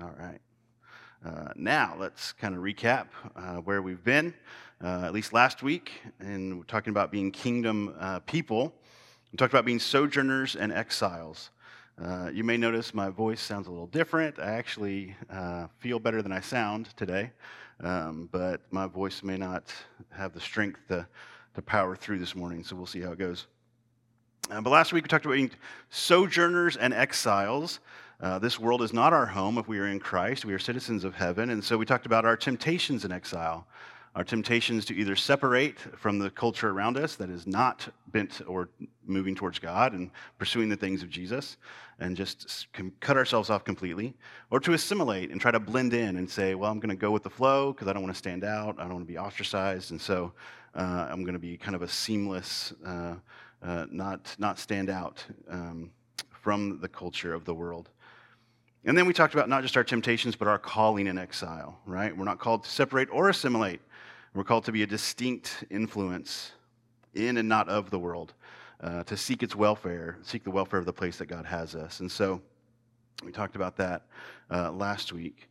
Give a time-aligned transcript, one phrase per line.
[0.00, 0.38] All right.
[1.26, 4.32] Uh, now, let's kind of recap uh, where we've been,
[4.80, 5.90] uh, at least last week,
[6.20, 8.72] and we're talking about being kingdom uh, people.
[9.32, 11.50] We talked about being sojourners and exiles.
[12.00, 14.38] Uh, you may notice my voice sounds a little different.
[14.38, 17.32] I actually uh, feel better than I sound today,
[17.80, 19.74] um, but my voice may not
[20.10, 21.08] have the strength to,
[21.56, 23.48] to power through this morning, so we'll see how it goes.
[24.48, 25.50] But last week we talked about being
[25.90, 27.80] sojourners and exiles.
[28.20, 30.44] Uh, this world is not our home if we are in Christ.
[30.44, 31.50] We are citizens of heaven.
[31.50, 33.66] And so we talked about our temptations in exile
[34.18, 38.68] our temptations to either separate from the culture around us that is not bent or
[39.06, 41.56] moving towards God and pursuing the things of Jesus
[42.00, 42.66] and just
[42.98, 44.14] cut ourselves off completely,
[44.50, 47.12] or to assimilate and try to blend in and say, well, I'm going to go
[47.12, 49.18] with the flow because I don't want to stand out, I don't want to be
[49.18, 50.32] ostracized, and so
[50.74, 53.14] uh, I'm going to be kind of a seamless, uh,
[53.62, 55.90] uh, not, not stand out um,
[56.30, 57.90] from the culture of the world.
[58.88, 62.16] And then we talked about not just our temptations, but our calling in exile, right?
[62.16, 63.82] We're not called to separate or assimilate.
[64.32, 66.52] We're called to be a distinct influence
[67.12, 68.32] in and not of the world,
[68.80, 72.00] uh, to seek its welfare, seek the welfare of the place that God has us.
[72.00, 72.40] And so
[73.22, 74.06] we talked about that
[74.50, 75.50] uh, last week.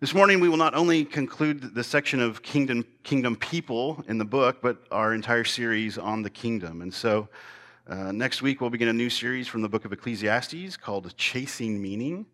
[0.00, 4.24] This morning, we will not only conclude the section of kingdom, kingdom people in the
[4.24, 6.80] book, but our entire series on the kingdom.
[6.80, 7.28] And so
[7.86, 11.82] uh, next week, we'll begin a new series from the book of Ecclesiastes called Chasing
[11.82, 12.24] Meaning.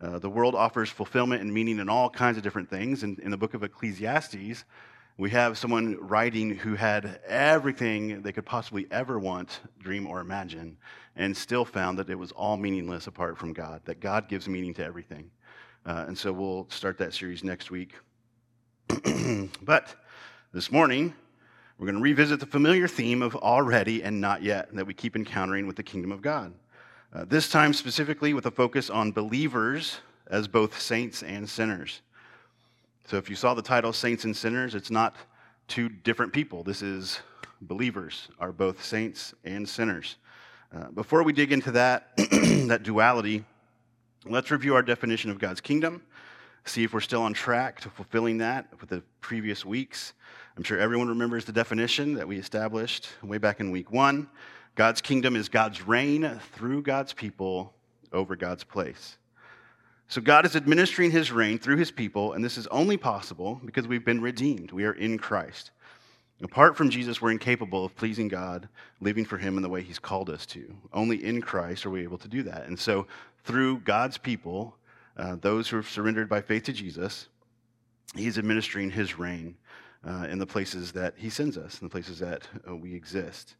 [0.00, 3.04] Uh, the world offers fulfillment and meaning in all kinds of different things.
[3.04, 4.64] And in the book of Ecclesiastes,
[5.16, 10.76] we have someone writing who had everything they could possibly ever want, dream, or imagine,
[11.14, 14.74] and still found that it was all meaningless apart from God, that God gives meaning
[14.74, 15.30] to everything.
[15.86, 17.94] Uh, and so we'll start that series next week.
[19.62, 19.94] but
[20.52, 21.14] this morning,
[21.78, 25.14] we're going to revisit the familiar theme of already and not yet that we keep
[25.14, 26.54] encountering with the kingdom of God.
[27.12, 32.00] Uh, this time, specifically, with a focus on believers as both saints and sinners.
[33.04, 35.14] So if you saw the title Saints and Sinners, it's not
[35.68, 36.64] two different people.
[36.64, 37.20] This is
[37.60, 40.16] believers are both saints and sinners.
[40.74, 43.44] Uh, before we dig into that, that duality,
[44.24, 46.02] let's review our definition of God's kingdom,
[46.64, 50.14] see if we're still on track to fulfilling that with the previous weeks.
[50.56, 54.26] I'm sure everyone remembers the definition that we established way back in week one.
[54.74, 57.74] God's kingdom is God's reign through God's people
[58.10, 59.18] over God's place.
[60.08, 63.86] So God is administering his reign through his people, and this is only possible because
[63.86, 64.72] we've been redeemed.
[64.72, 65.72] We are in Christ.
[66.42, 68.66] Apart from Jesus, we're incapable of pleasing God,
[69.02, 70.74] living for him in the way he's called us to.
[70.90, 72.66] Only in Christ are we able to do that.
[72.66, 73.06] And so,
[73.44, 74.74] through God's people,
[75.18, 77.28] uh, those who have surrendered by faith to Jesus,
[78.14, 79.56] he's administering his reign
[80.06, 83.56] uh, in the places that he sends us, in the places that uh, we exist.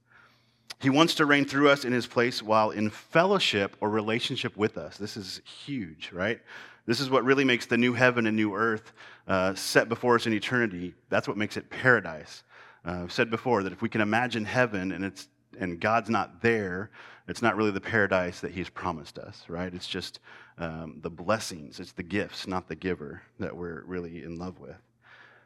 [0.80, 4.76] He wants to reign through us in his place while in fellowship or relationship with
[4.76, 4.98] us.
[4.98, 6.40] This is huge, right?
[6.86, 8.92] This is what really makes the new heaven and new earth
[9.26, 10.94] uh, set before us in eternity.
[11.08, 12.44] That's what makes it paradise.
[12.84, 16.42] Uh, I've said before that if we can imagine heaven and, it's, and God's not
[16.42, 16.90] there,
[17.26, 19.74] it's not really the paradise that He's promised us, right?
[19.74, 20.20] It's just
[20.58, 24.76] um, the blessings, it's the gifts, not the giver, that we're really in love with.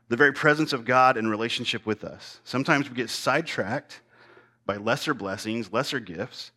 [0.09, 2.41] The very presence of God in relationship with us.
[2.45, 4.01] Sometimes we get sidetracked
[4.67, 6.53] by lesser blessings, lesser gifts.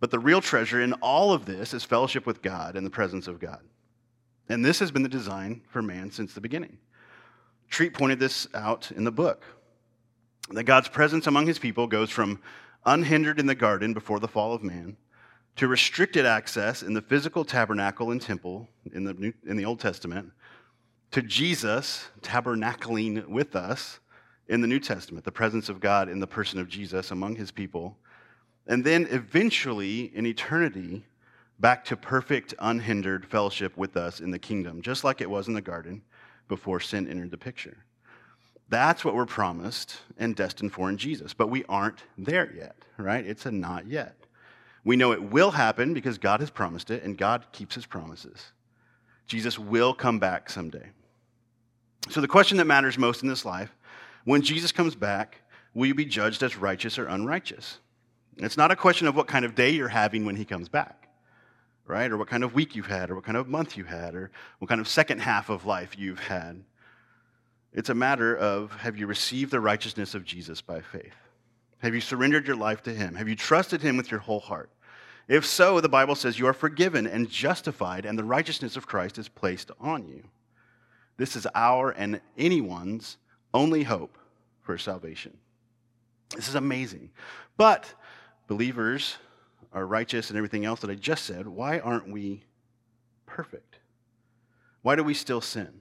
[0.00, 3.26] But the real treasure in all of this is fellowship with God and the presence
[3.26, 3.60] of God.
[4.48, 6.78] And this has been the design for man since the beginning.
[7.70, 9.44] Treat pointed this out in the book
[10.50, 12.40] that God's presence among his people goes from
[12.84, 14.96] unhindered in the garden before the fall of man
[15.56, 19.80] to restricted access in the physical tabernacle and temple in the, New, in the Old
[19.80, 20.32] Testament
[21.12, 24.00] to Jesus tabernacling with us
[24.48, 27.50] in the New Testament, the presence of God in the person of Jesus among his
[27.52, 27.96] people.
[28.66, 31.04] And then eventually, in eternity,
[31.60, 35.54] back to perfect, unhindered fellowship with us in the kingdom, just like it was in
[35.54, 36.02] the garden
[36.48, 37.84] before sin entered the picture.
[38.68, 43.24] That's what we're promised and destined for in Jesus, but we aren't there yet, right?
[43.24, 44.16] It's a not yet.
[44.84, 48.52] We know it will happen because God has promised it, and God keeps his promises.
[49.26, 50.90] Jesus will come back someday.
[52.10, 53.74] So, the question that matters most in this life
[54.24, 55.40] when Jesus comes back,
[55.72, 57.78] will you be judged as righteous or unrighteous?
[58.36, 61.08] It's not a question of what kind of day you're having when he comes back,
[61.86, 62.10] right?
[62.10, 64.30] Or what kind of week you've had, or what kind of month you had, or
[64.58, 66.62] what kind of second half of life you've had.
[67.72, 71.14] It's a matter of have you received the righteousness of Jesus by faith?
[71.78, 73.14] Have you surrendered your life to him?
[73.14, 74.70] Have you trusted him with your whole heart?
[75.26, 79.18] If so, the Bible says you are forgiven and justified, and the righteousness of Christ
[79.18, 80.22] is placed on you.
[81.16, 83.16] This is our and anyone's
[83.52, 84.18] only hope
[84.62, 85.36] for salvation.
[86.34, 87.10] This is amazing.
[87.56, 87.92] But
[88.48, 89.16] believers
[89.72, 91.46] are righteous and everything else that I just said.
[91.46, 92.42] Why aren't we
[93.26, 93.78] perfect?
[94.82, 95.80] Why do we still sin?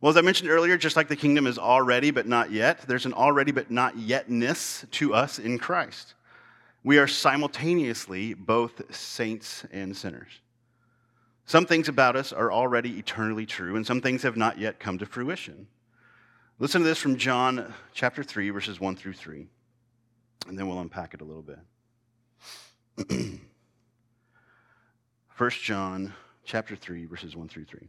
[0.00, 3.06] Well, as I mentioned earlier, just like the kingdom is already but not yet, there's
[3.06, 6.14] an already but not yetness to us in Christ.
[6.84, 10.42] We are simultaneously both saints and sinners.
[11.46, 14.98] Some things about us are already eternally true, and some things have not yet come
[14.98, 15.66] to fruition.
[16.58, 19.46] Listen to this from John chapter 3, verses 1 through 3,
[20.46, 21.58] and then we'll unpack it a little bit.
[25.36, 26.12] 1 John
[26.44, 27.88] chapter 3, verses 1 through 3.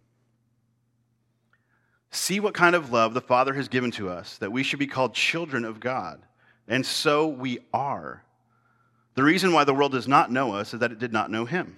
[2.12, 4.88] See what kind of love the Father has given to us, that we should be
[4.88, 6.22] called children of God.
[6.68, 8.24] And so we are.
[9.16, 11.46] The reason why the world does not know us is that it did not know
[11.46, 11.78] him.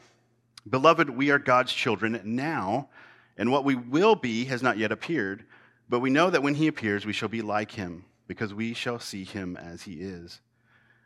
[0.68, 2.90] Beloved, we are God's children now,
[3.38, 5.46] and what we will be has not yet appeared,
[5.88, 9.00] but we know that when he appears, we shall be like him, because we shall
[9.00, 10.42] see him as he is.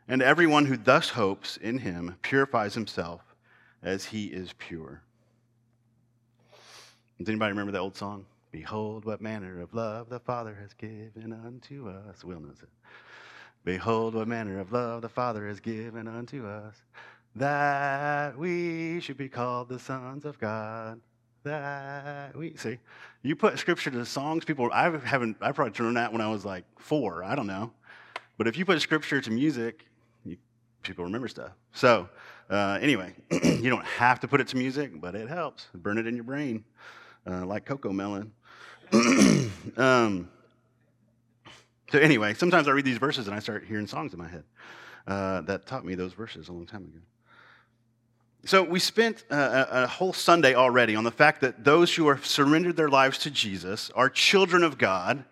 [0.08, 3.36] And everyone who thus hopes in him purifies himself
[3.82, 5.02] as he is pure.
[7.18, 8.24] Does anybody remember that old song?
[8.50, 12.24] Behold, what manner of love the Father has given unto us.
[12.24, 12.68] Will knows it.
[13.64, 16.74] Behold, what manner of love the Father has given unto us,
[17.36, 21.00] that we should be called the sons of God.
[21.44, 22.78] That we see,
[23.22, 24.44] you put scripture to songs.
[24.44, 25.36] People, I haven't.
[25.40, 27.24] I probably turned that when I was like four.
[27.24, 27.72] I don't know,
[28.36, 29.86] but if you put scripture to music,
[30.24, 30.36] you,
[30.82, 31.52] people remember stuff.
[31.72, 32.08] So,
[32.50, 35.66] uh, anyway, you don't have to put it to music, but it helps.
[35.74, 36.64] Burn it in your brain,
[37.26, 38.30] uh, like Cocomelon.
[39.76, 40.28] um,
[41.92, 44.44] so, anyway, sometimes I read these verses and I start hearing songs in my head
[45.06, 46.98] uh, that taught me those verses a long time ago.
[48.46, 52.24] So, we spent a, a, whole Sunday already on the fact that those who have
[52.24, 55.24] surrendered their lives to Jesus are children of God.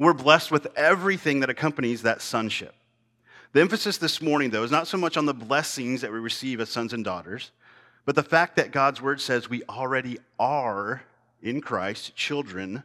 [0.00, 2.74] We're blessed with everything that accompanies that sonship.
[3.52, 6.60] The emphasis this morning, though, is not so much on the blessings that we receive
[6.60, 7.52] as sons and daughters,
[8.04, 11.02] but the fact that God's word says we already are
[11.40, 12.82] in Christ children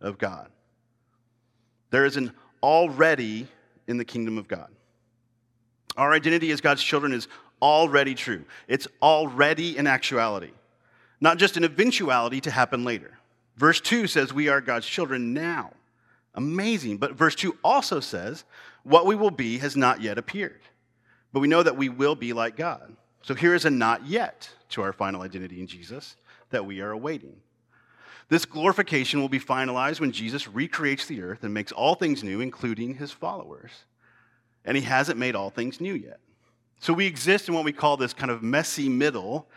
[0.00, 0.48] of God.
[1.90, 3.46] There is an already
[3.86, 4.68] in the kingdom of God.
[5.96, 7.28] Our identity as God's children is
[7.60, 10.52] already true, it's already in actuality,
[11.20, 13.18] not just an eventuality to happen later.
[13.56, 15.72] Verse 2 says we are God's children now.
[16.34, 16.98] Amazing.
[16.98, 18.44] But verse 2 also says
[18.84, 20.60] what we will be has not yet appeared.
[21.32, 22.96] But we know that we will be like God.
[23.22, 26.16] So here is a not yet to our final identity in Jesus
[26.50, 27.36] that we are awaiting.
[28.28, 32.40] This glorification will be finalized when Jesus recreates the earth and makes all things new,
[32.40, 33.70] including his followers.
[34.64, 36.20] And he hasn't made all things new yet.
[36.78, 39.48] So we exist in what we call this kind of messy middle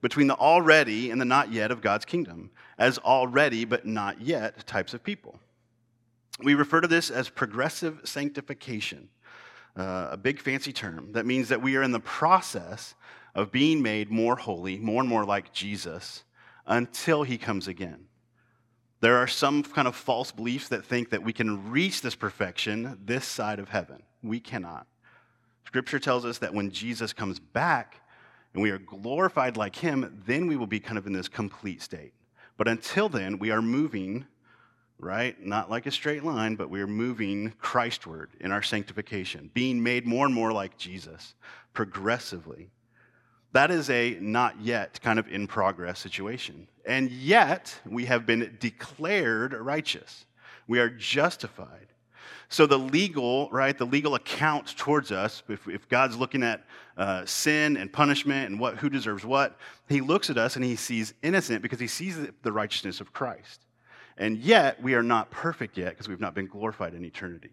[0.00, 4.66] between the already and the not yet of God's kingdom, as already but not yet
[4.66, 5.38] types of people.
[6.42, 9.08] We refer to this as progressive sanctification,
[9.76, 12.94] uh, a big fancy term that means that we are in the process
[13.34, 16.24] of being made more holy, more and more like Jesus
[16.66, 18.06] until he comes again.
[19.00, 22.98] There are some kind of false beliefs that think that we can reach this perfection
[23.02, 24.02] this side of heaven.
[24.22, 24.86] We cannot.
[25.64, 27.96] Scripture tells us that when Jesus comes back
[28.52, 31.80] and we are glorified like him, then we will be kind of in this complete
[31.80, 32.12] state.
[32.56, 34.26] But until then, we are moving,
[34.98, 35.40] right?
[35.42, 40.06] Not like a straight line, but we are moving Christward in our sanctification, being made
[40.06, 41.34] more and more like Jesus
[41.72, 42.68] progressively.
[43.52, 46.68] That is a not yet kind of in progress situation.
[46.86, 50.24] And yet, we have been declared righteous.
[50.66, 51.88] We are justified.
[52.48, 56.64] So, the legal, right, the legal account towards us, if, if God's looking at
[56.96, 59.56] uh, sin and punishment and what, who deserves what,
[59.88, 63.66] he looks at us and he sees innocent because he sees the righteousness of Christ.
[64.16, 67.50] And yet, we are not perfect yet because we've not been glorified in eternity.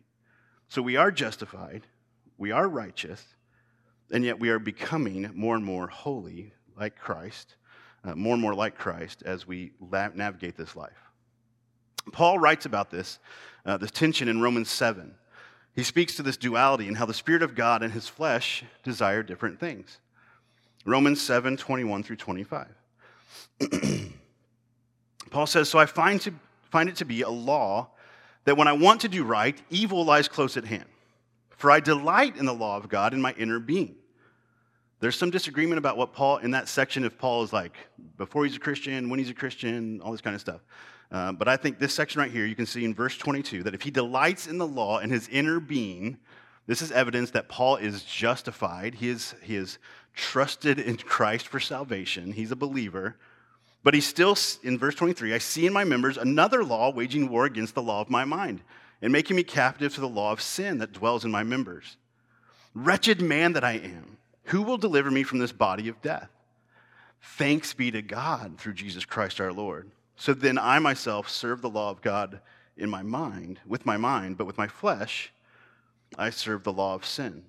[0.67, 1.83] So, we are justified,
[2.39, 3.23] we are righteous,
[4.11, 7.55] and yet we are becoming more and more holy like Christ,
[8.03, 11.11] uh, more and more like Christ as we la- navigate this life.
[12.11, 13.19] Paul writes about this,
[13.65, 15.13] uh, this tension in Romans 7.
[15.75, 19.21] He speaks to this duality and how the Spirit of God and his flesh desire
[19.23, 19.99] different things.
[20.85, 22.67] Romans 7 21 through 25.
[25.29, 26.33] Paul says, So I find, to,
[26.71, 27.89] find it to be a law
[28.45, 30.85] that when I want to do right, evil lies close at hand.
[31.57, 33.95] For I delight in the law of God in my inner being.
[34.99, 37.75] There's some disagreement about what Paul, in that section, if Paul is like
[38.17, 40.61] before he's a Christian, when he's a Christian, all this kind of stuff.
[41.11, 43.73] Uh, but I think this section right here, you can see in verse 22 that
[43.73, 46.17] if he delights in the law in his inner being,
[46.65, 48.95] this is evidence that Paul is justified.
[48.95, 49.77] He is, he is
[50.13, 52.33] trusted in Christ for salvation.
[52.33, 53.17] He's a believer.
[53.83, 57.45] But he's still, in verse 23, I see in my members another law waging war
[57.45, 58.61] against the law of my mind
[59.01, 61.97] and making me captive to the law of sin that dwells in my members.
[62.73, 66.29] Wretched man that I am, who will deliver me from this body of death?
[67.21, 69.89] Thanks be to God through Jesus Christ our Lord.
[70.15, 72.39] So then I myself serve the law of God
[72.75, 75.31] in my mind, with my mind, but with my flesh,
[76.17, 77.43] I serve the law of sin.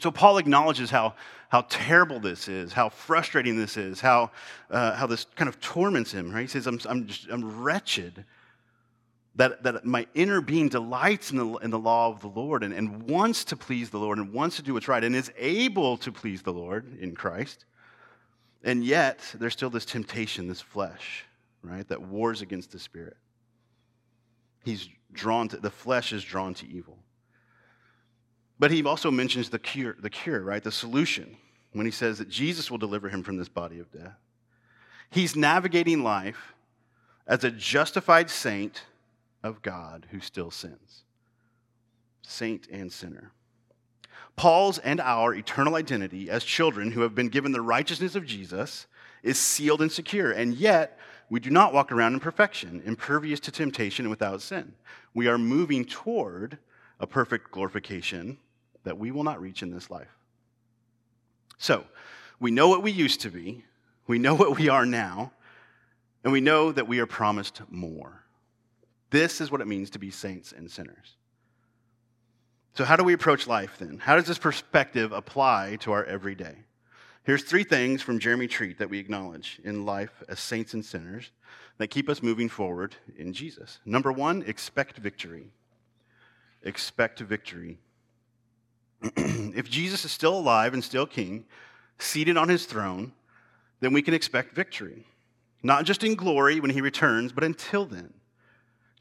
[0.00, 1.14] So Paul acknowledges how,
[1.48, 4.30] how terrible this is, how frustrating this is, how,
[4.70, 6.42] uh, how this kind of torments him, right?
[6.42, 8.24] He says, I'm, I'm, just, I'm wretched
[9.36, 12.74] that, that my inner being delights in the, in the law of the Lord and,
[12.74, 15.96] and wants to please the Lord and wants to do what's right and is able
[15.98, 17.64] to please the Lord in Christ.
[18.62, 21.24] And yet, there's still this temptation, this flesh,
[21.62, 23.16] right, that wars against the spirit.
[24.64, 26.98] He's drawn to, the flesh is drawn to evil.
[28.58, 30.62] But he also mentions the cure, the cure, right?
[30.62, 31.36] The solution
[31.72, 34.14] when he says that Jesus will deliver him from this body of death.
[35.10, 36.54] He's navigating life
[37.26, 38.82] as a justified saint
[39.42, 41.04] of God who still sins.
[42.22, 43.32] Saint and sinner.
[44.36, 48.86] Paul's and our eternal identity as children who have been given the righteousness of Jesus
[49.22, 50.32] is sealed and secure.
[50.32, 54.74] And yet, we do not walk around in perfection, impervious to temptation and without sin.
[55.14, 56.58] We are moving toward
[57.00, 58.38] a perfect glorification
[58.84, 60.16] that we will not reach in this life.
[61.58, 61.84] So,
[62.40, 63.64] we know what we used to be,
[64.06, 65.32] we know what we are now,
[66.24, 68.24] and we know that we are promised more.
[69.12, 71.16] This is what it means to be saints and sinners.
[72.74, 73.98] So, how do we approach life then?
[73.98, 76.56] How does this perspective apply to our everyday?
[77.22, 81.30] Here's three things from Jeremy Treat that we acknowledge in life as saints and sinners
[81.76, 83.80] that keep us moving forward in Jesus.
[83.84, 85.52] Number one, expect victory.
[86.62, 87.78] Expect victory.
[89.02, 91.44] if Jesus is still alive and still king,
[91.98, 93.12] seated on his throne,
[93.80, 95.04] then we can expect victory.
[95.62, 98.14] Not just in glory when he returns, but until then.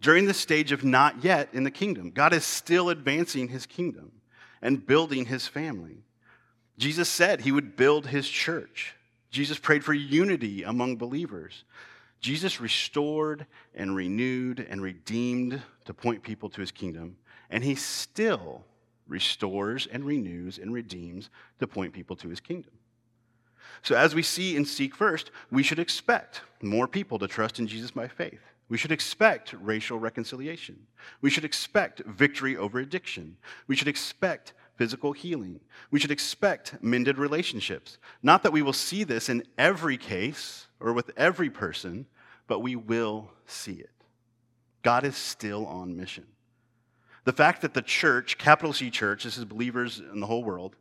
[0.01, 4.11] During the stage of not yet in the kingdom, God is still advancing his kingdom
[4.61, 6.03] and building his family.
[6.77, 8.95] Jesus said he would build his church.
[9.29, 11.63] Jesus prayed for unity among believers.
[12.19, 17.17] Jesus restored and renewed and redeemed to point people to his kingdom,
[17.51, 18.63] and he still
[19.07, 21.29] restores and renews and redeems
[21.59, 22.71] to point people to his kingdom.
[23.83, 27.67] So, as we see in Seek First, we should expect more people to trust in
[27.67, 28.41] Jesus by faith.
[28.71, 30.87] We should expect racial reconciliation.
[31.19, 33.35] We should expect victory over addiction.
[33.67, 35.59] We should expect physical healing.
[35.91, 37.97] We should expect mended relationships.
[38.23, 42.05] Not that we will see this in every case or with every person,
[42.47, 43.91] but we will see it.
[44.83, 46.27] God is still on mission.
[47.25, 50.77] The fact that the church, capital C church, this is believers in the whole world,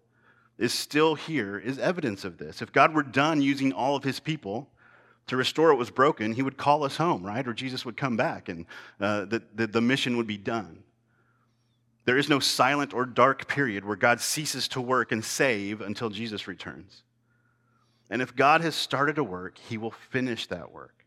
[0.58, 2.62] is still here is evidence of this.
[2.62, 4.70] If God were done using all of his people
[5.26, 7.46] to restore what was broken, he would call us home, right?
[7.46, 8.66] Or Jesus would come back and
[9.00, 10.82] uh, the, the, the mission would be done.
[12.04, 16.10] There is no silent or dark period where God ceases to work and save until
[16.10, 17.02] Jesus returns.
[18.10, 21.04] And if God has started a work, he will finish that work.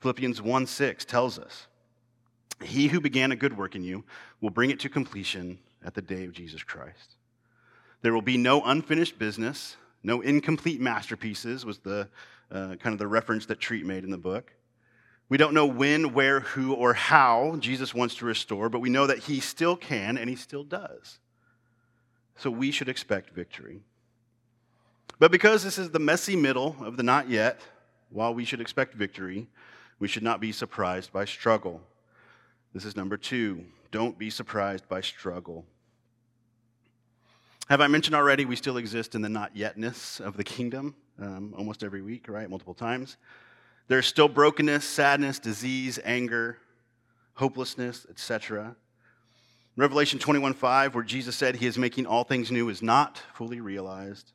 [0.00, 1.66] Philippians 1 6 tells us
[2.62, 4.04] he who began a good work in you
[4.40, 7.16] will bring it to completion at the day of Jesus Christ.
[8.02, 12.08] There will be no unfinished business, no incomplete masterpieces, was the
[12.50, 14.52] uh, kind of the reference that Treat made in the book.
[15.28, 19.06] We don't know when, where, who, or how Jesus wants to restore, but we know
[19.06, 21.20] that he still can and he still does.
[22.36, 23.80] So we should expect victory.
[25.20, 27.60] But because this is the messy middle of the not yet,
[28.08, 29.46] while we should expect victory,
[30.00, 31.80] we should not be surprised by struggle.
[32.72, 33.66] This is number two.
[33.92, 35.64] Don't be surprised by struggle.
[37.70, 41.54] Have I mentioned already we still exist in the not yetness of the kingdom um,
[41.56, 42.50] almost every week, right?
[42.50, 43.16] Multiple times.
[43.86, 46.58] There's still brokenness, sadness, disease, anger,
[47.34, 48.74] hopelessness, etc.
[49.76, 54.32] Revelation 21:5, where Jesus said he is making all things new, is not fully realized.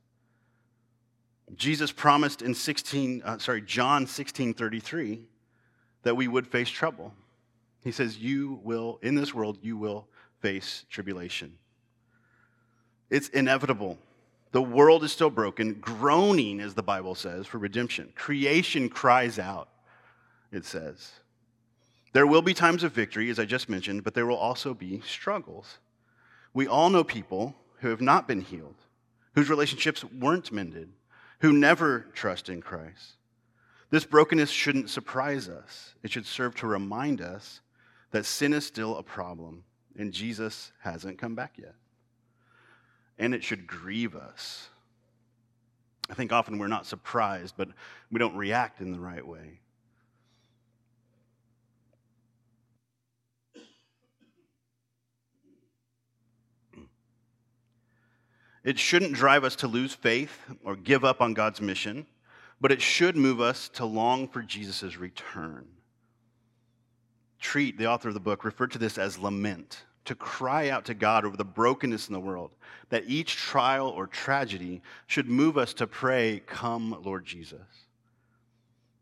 [1.58, 5.26] Jesus promised in 16, uh, sorry, John 16:33
[6.04, 7.14] that we would face trouble.
[7.84, 10.08] He says, You will, in this world, you will
[10.40, 11.58] face tribulation.
[13.10, 13.98] It's inevitable.
[14.52, 18.14] The world is still broken, groaning, as the Bible says, for redemption.
[18.16, 19.70] Creation cries out,
[20.52, 21.12] it says.
[22.14, 25.02] There will be times of victory, as I just mentioned, but there will also be
[25.02, 25.80] struggles.
[26.54, 28.78] We all know people who have not been healed,
[29.34, 30.90] whose relationships weren't mended,
[31.40, 33.16] who never trust in Christ.
[33.90, 35.96] This brokenness shouldn't surprise us.
[36.02, 37.60] It should serve to remind us
[38.12, 39.64] that sin is still a problem
[39.98, 41.76] and Jesus hasn't come back yet.
[43.18, 44.70] And it should grieve us.
[46.10, 47.70] I think often we're not surprised, but
[48.12, 49.60] we don't react in the right way.
[58.64, 62.08] It shouldn't drive us to lose faith or give up on God's mission,
[62.60, 65.68] but it should move us to long for Jesus' return.
[67.40, 70.94] Treat, the author of the book, referred to this as lament, to cry out to
[70.94, 72.52] God over the brokenness in the world,
[72.90, 77.60] that each trial or tragedy should move us to pray, Come, Lord Jesus.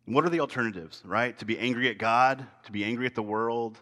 [0.06, 1.38] What are the alternatives, right?
[1.40, 3.80] To be angry at God, to be angry at the world,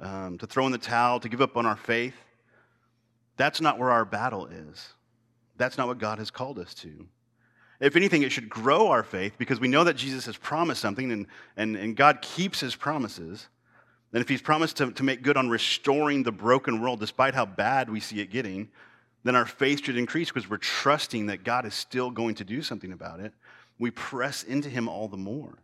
[0.00, 2.14] um, to throw in the towel, to give up on our faith.
[3.36, 4.94] That's not where our battle is.
[5.56, 7.06] That's not what God has called us to.
[7.80, 11.10] If anything, it should grow our faith because we know that Jesus has promised something
[11.10, 13.48] and, and, and God keeps his promises.
[14.12, 17.46] And if he's promised to, to make good on restoring the broken world, despite how
[17.46, 18.68] bad we see it getting,
[19.22, 22.62] then our faith should increase because we're trusting that God is still going to do
[22.62, 23.32] something about it.
[23.78, 25.58] We press into him all the more.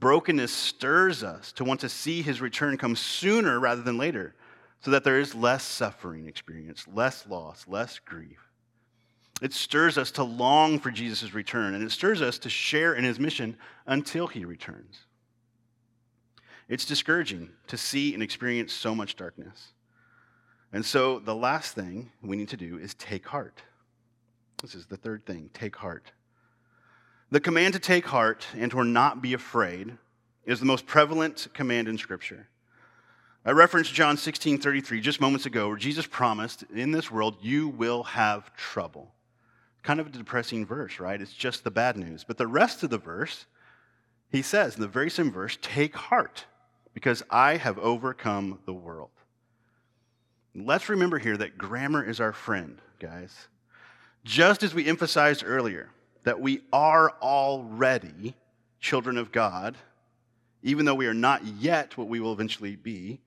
[0.00, 4.34] Brokenness stirs us to want to see his return come sooner rather than later,
[4.80, 8.50] so that there is less suffering experienced, less loss, less grief.
[9.40, 13.04] It stirs us to long for Jesus' return, and it stirs us to share in
[13.04, 13.56] his mission
[13.86, 15.06] until he returns.
[16.68, 19.72] It's discouraging to see and experience so much darkness.
[20.72, 23.62] And so, the last thing we need to do is take heart.
[24.60, 26.12] This is the third thing take heart.
[27.30, 29.96] The command to take heart and to not be afraid
[30.46, 32.48] is the most prevalent command in Scripture.
[33.44, 37.68] I referenced John 16 33 just moments ago, where Jesus promised, In this world you
[37.68, 39.12] will have trouble.
[39.82, 41.20] Kind of a depressing verse, right?
[41.20, 42.24] It's just the bad news.
[42.24, 43.44] But the rest of the verse,
[44.30, 46.46] he says in the very same verse, Take heart
[46.94, 49.10] because I have overcome the world.
[50.54, 53.48] Let's remember here that grammar is our friend, guys.
[54.24, 55.90] Just as we emphasized earlier
[56.22, 58.34] that we are already
[58.80, 59.76] children of God,
[60.62, 63.20] even though we are not yet what we will eventually be,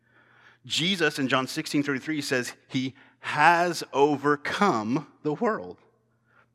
[0.66, 5.78] Jesus in John 16 33 says he has overcome the world.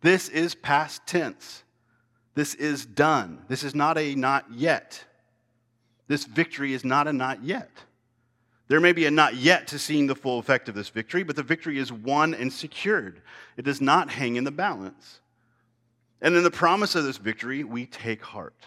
[0.00, 1.62] This is past tense.
[2.34, 3.44] This is done.
[3.48, 5.04] This is not a not yet.
[6.12, 7.70] This victory is not a not yet.
[8.68, 11.36] There may be a not yet to seeing the full effect of this victory, but
[11.36, 13.22] the victory is won and secured.
[13.56, 15.20] It does not hang in the balance.
[16.20, 18.66] And in the promise of this victory, we take heart.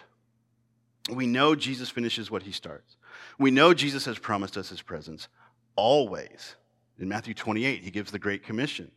[1.08, 2.96] We know Jesus finishes what he starts.
[3.38, 5.28] We know Jesus has promised us his presence
[5.76, 6.56] always.
[6.98, 8.90] In Matthew 28, he gives the Great Commission.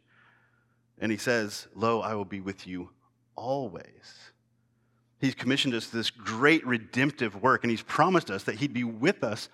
[0.97, 2.89] And he says, Lo, I will be with you
[3.35, 4.31] always.
[5.19, 9.23] He's commissioned us this great redemptive work, and He's promised us that He'd be with
[9.23, 9.49] us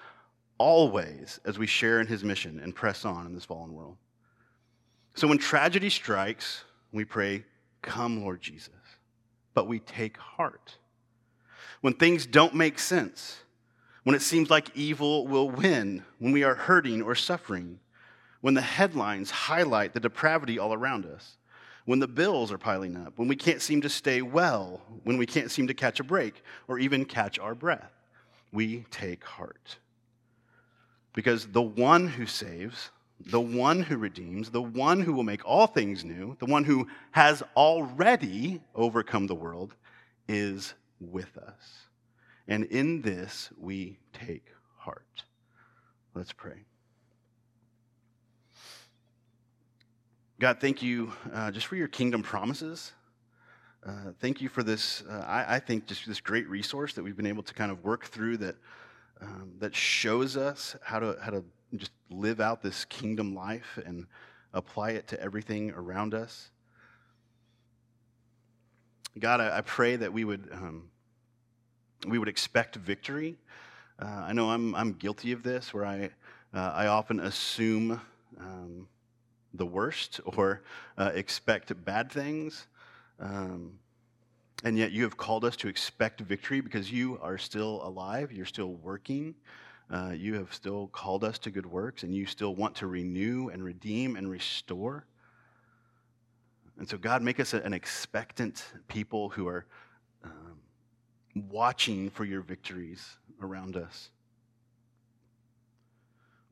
[0.57, 3.97] always as we share in His mission and press on in this fallen world.
[5.15, 7.43] So when tragedy strikes, we pray,
[7.81, 8.73] Come, Lord Jesus.
[9.53, 10.77] But we take heart.
[11.81, 13.37] When things don't make sense,
[14.03, 17.79] when it seems like evil will win, when we are hurting or suffering,
[18.41, 21.37] when the headlines highlight the depravity all around us,
[21.85, 25.25] when the bills are piling up, when we can't seem to stay well, when we
[25.25, 27.91] can't seem to catch a break or even catch our breath,
[28.51, 29.77] we take heart.
[31.13, 32.89] Because the one who saves,
[33.27, 36.87] the one who redeems, the one who will make all things new, the one who
[37.11, 39.75] has already overcome the world,
[40.27, 41.87] is with us.
[42.47, 44.45] And in this we take
[44.77, 45.23] heart.
[46.13, 46.65] Let's pray.
[50.37, 52.91] God, thank you uh, just for your kingdom promises.
[53.85, 57.15] Uh, thank you for this, uh, I, I, think, just this great resource that we've
[57.15, 58.57] been able to kind of work through that,
[59.21, 61.41] um, that shows us how to, how to
[61.77, 64.07] just live out this kingdom life and
[64.53, 66.51] apply it to everything around us.
[69.17, 70.89] God, I, I pray that we would, um,
[72.09, 73.37] we would expect victory.
[73.99, 76.09] Uh, I know I'm, I'm guilty of this, where I,
[76.53, 78.01] uh, I often assume.
[78.37, 78.89] Um,
[79.57, 80.63] the worst or
[80.97, 82.67] uh, expect bad things.
[83.19, 83.79] Um,
[84.63, 88.45] and yet you have called us to expect victory because you are still alive, you're
[88.45, 89.35] still working.
[89.91, 93.49] Uh, you have still called us to good works, and you still want to renew
[93.49, 95.05] and redeem and restore.
[96.79, 99.67] And so, God, make us an expectant people who are
[100.23, 100.57] um,
[101.35, 104.09] watching for your victories around us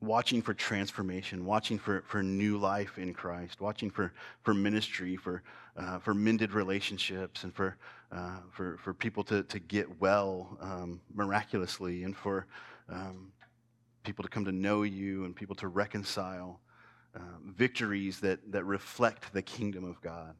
[0.04, 4.12] watching for transformation, watching for, for new life in Christ, watching for,
[4.42, 5.42] for ministry, for,
[5.76, 7.76] uh, for mended relationships, and for,
[8.12, 12.46] uh, for, for people to, to get well um, miraculously, and for
[12.88, 13.32] um,
[14.02, 16.60] people to come to know you and people to reconcile.
[17.16, 20.34] Uh, victories that, that reflect the kingdom of God.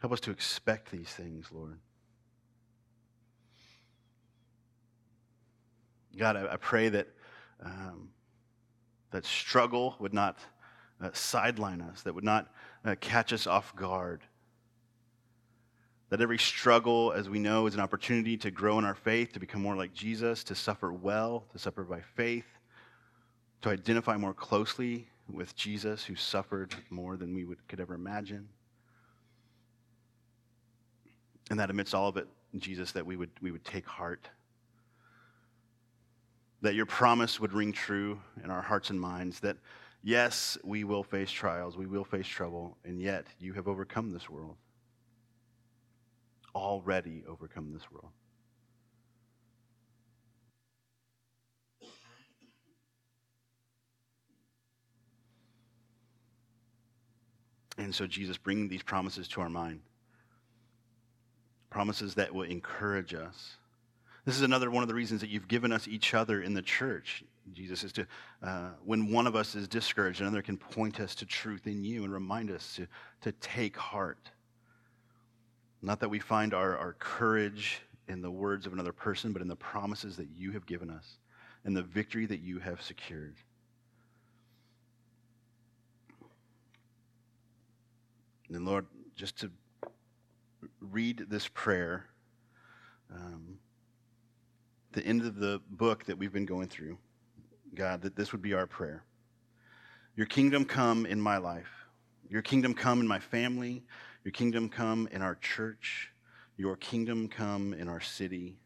[0.00, 1.80] Help us to expect these things, Lord.
[6.16, 7.08] God, I, I pray that
[7.64, 8.10] um,
[9.10, 10.38] that struggle would not
[11.02, 12.48] uh, sideline us, that would not
[12.84, 14.22] uh, catch us off guard.
[16.10, 19.40] That every struggle, as we know, is an opportunity to grow in our faith, to
[19.40, 22.46] become more like Jesus, to suffer well, to suffer by faith,
[23.62, 28.48] to identify more closely with Jesus, who suffered more than we would, could ever imagine.
[31.50, 34.28] And that amidst all of it, Jesus, that we would, we would take heart.
[36.60, 39.40] That your promise would ring true in our hearts and minds.
[39.40, 39.56] That,
[40.02, 44.28] yes, we will face trials, we will face trouble, and yet you have overcome this
[44.28, 44.56] world
[46.58, 48.10] already overcome this world.
[57.78, 59.80] And so, Jesus, bring these promises to our mind.
[61.70, 63.54] Promises that will encourage us.
[64.28, 66.60] This is another one of the reasons that you've given us each other in the
[66.60, 67.24] church.
[67.54, 68.06] Jesus is to,
[68.42, 72.04] uh, when one of us is discouraged, another can point us to truth in you
[72.04, 72.86] and remind us to,
[73.22, 74.30] to take heart.
[75.80, 79.48] Not that we find our, our courage in the words of another person, but in
[79.48, 81.16] the promises that you have given us
[81.64, 83.36] and the victory that you have secured.
[88.50, 88.84] And Lord,
[89.16, 89.50] just to
[90.82, 92.04] read this prayer,
[93.10, 93.56] um,
[94.92, 96.98] the end of the book that we've been going through,
[97.74, 99.04] God, that this would be our prayer.
[100.16, 101.70] Your kingdom come in my life.
[102.28, 103.84] Your kingdom come in my family.
[104.24, 106.10] Your kingdom come in our church.
[106.56, 108.58] Your kingdom come in our city.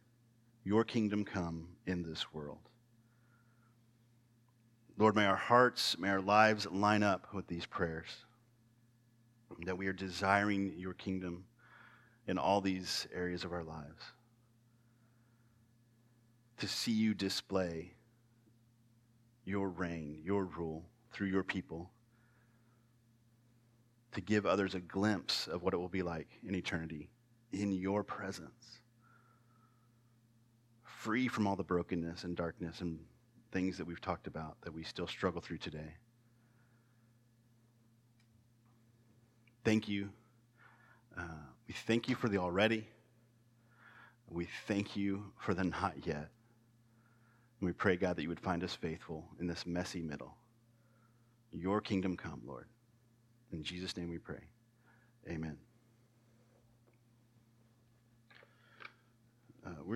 [0.65, 2.59] Your kingdom come in this world.
[4.97, 8.09] Lord, may our hearts, may our lives line up with these prayers.
[9.67, 11.45] That we are desiring your kingdom
[12.27, 14.03] in all these areas of our lives.
[16.63, 17.93] To see you display
[19.45, 21.91] your reign, your rule through your people
[24.13, 27.11] to give others a glimpse of what it will be like in eternity
[27.51, 28.79] in your presence.
[30.85, 33.01] Free from all the brokenness and darkness and
[33.51, 35.97] things that we've talked about that we still struggle through today.
[39.65, 40.11] Thank you.
[41.19, 41.25] Uh,
[41.67, 42.87] we thank you for the already.
[44.31, 46.29] We thank you for the not yet.
[47.63, 50.35] And we pray, God, that you would find us faithful in this messy middle.
[51.53, 52.67] Your kingdom come, Lord.
[53.53, 54.41] In Jesus' name we pray.
[55.29, 55.57] Amen.
[59.65, 59.71] Uh,